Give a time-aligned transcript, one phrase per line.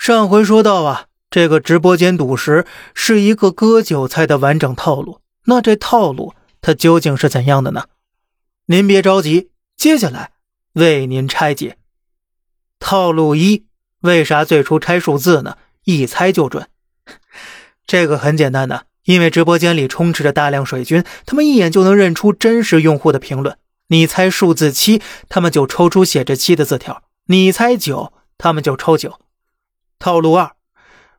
[0.00, 2.64] 上回说到啊，这个直播间赌石
[2.94, 5.20] 是一个割韭菜的完整套路。
[5.44, 7.84] 那这套路它究竟是怎样的呢？
[8.64, 10.30] 您别着急，接下来
[10.72, 11.76] 为您拆解。
[12.78, 13.66] 套路一，
[14.00, 15.58] 为啥最初拆数字呢？
[15.84, 16.66] 一猜就准。
[17.86, 23.58] 这个很简单的，因为直播间里充斥着大量水军，他们一眼就能认出真实用户的评论。
[23.88, 29.18] 你猜数字七，他们就抽出写着七的字条；你猜九，他们就抽九。
[30.00, 30.52] 套路二，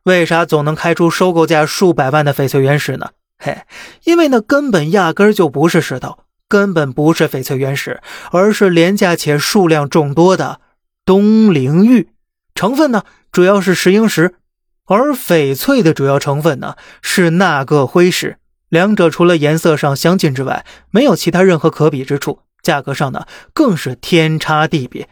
[0.02, 3.10] 为啥总能开出收购价数百万的翡翠原石呢？
[3.38, 3.62] 嘿，
[4.02, 6.18] 因为那根本压根就不是石头，
[6.48, 10.60] 根本不是翡翠原石，而是廉价且数量众多的
[11.04, 12.10] 东陵玉。
[12.56, 14.34] 成分呢，主要是石英石，
[14.86, 18.38] 而翡翠的主要成分呢是那个辉石。
[18.68, 22.40] 两者除了颜色上相近之外，没有其他任何可比之处。
[22.60, 25.08] 价格上呢，更是天差地别。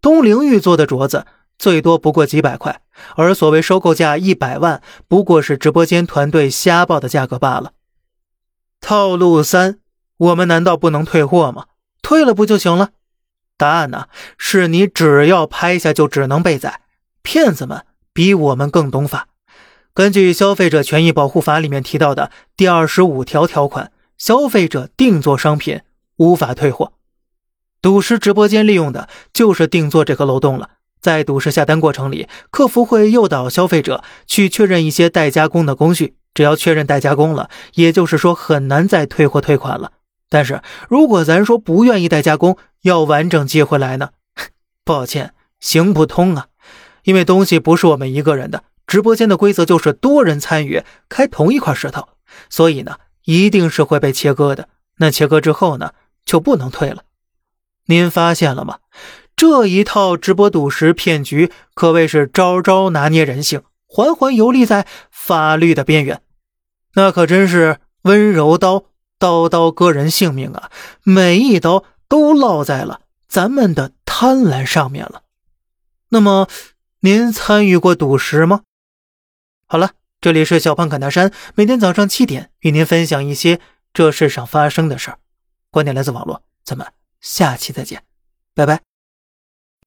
[0.00, 1.26] 东陵玉做的镯子。
[1.60, 2.80] 最多不过几百块，
[3.16, 7.74] 而所谓收购价一百万，不过是直播间团队瞎报的价格罢了。
[8.80, 9.78] 套路三，
[10.16, 11.66] 我们难道不能退货吗？
[12.00, 12.92] 退了不就行了？
[13.58, 14.06] 答案呢？
[14.38, 16.80] 是你只要拍下就只能被宰。
[17.22, 19.28] 骗子们比我们更懂法。
[19.92, 25.82] 根据《消费者权益保护法》里面提到的第二十五条条款，消费者定做商品
[26.16, 26.94] 无法退货。
[27.82, 30.70] 赌石直播间利用的就是定做这个漏洞了。
[31.00, 39.92] 在赌石下单过程里，客服会诱导消费者去确认一些待加工的工序，只要确认待加工了，也就是说很难再退货退款了。
[40.28, 44.10] 但是如果咱说不愿意待加工，要完整寄回来呢？
[44.84, 46.46] 抱歉，行不通啊，
[47.04, 52.08] 因为东西不是我们一个人的，直播间的规则就是多人参与开同一块石头，
[52.48, 54.68] 所以呢，一定是会被切割的。
[54.98, 55.92] 那切割之后呢，
[56.24, 57.04] 就不能退了。
[57.86, 58.78] 您发现了吗？
[59.40, 66.20] 这一套直播赌石骗局可谓是招招拿捏人性，缓缓游离在法律的边缘。
[66.92, 68.84] 那可真是温柔刀，
[69.18, 70.70] 刀刀割人性命啊！
[71.04, 75.22] 每一刀都落在了咱们的贪婪上面了。
[76.10, 76.46] 那么，
[77.00, 78.60] 您参与过赌石吗？
[79.66, 83.58] 好了，这里是小胖侃大山，每天早上七点与您分享一些
[83.94, 85.18] 这世上发生的事儿。
[85.70, 86.86] 观点来自网络，咱们
[87.22, 88.02] 下期再见，
[88.54, 88.89] 拜拜。